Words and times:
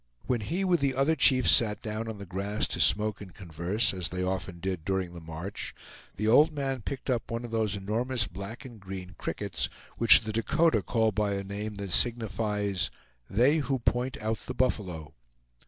When 0.25 0.41
he 0.41 0.65
with 0.65 0.79
the 0.79 0.95
other 0.95 1.15
chiefs 1.15 1.51
sat 1.51 1.79
down 1.83 2.07
on 2.07 2.17
the 2.17 2.25
grass 2.25 2.65
to 2.69 2.79
smoke 2.79 3.21
and 3.21 3.35
converse, 3.35 3.93
as 3.93 4.09
they 4.09 4.23
often 4.23 4.59
did 4.59 4.83
during 4.83 5.13
the 5.13 5.21
march, 5.21 5.75
the 6.15 6.27
old 6.27 6.51
man 6.51 6.81
picked 6.81 7.07
up 7.07 7.29
one 7.29 7.45
of 7.45 7.51
those 7.51 7.75
enormous 7.75 8.25
black 8.25 8.65
and 8.65 8.79
green 8.79 9.13
crickets, 9.19 9.69
which 9.99 10.21
the 10.21 10.33
Dakota 10.33 10.81
call 10.81 11.11
by 11.11 11.33
a 11.35 11.43
name 11.43 11.75
that 11.75 11.91
signifies 11.93 12.89
"They 13.29 13.57
who 13.57 13.77
point 13.77 14.17
out 14.17 14.37
the 14.39 14.55
buffalo." 14.55 15.13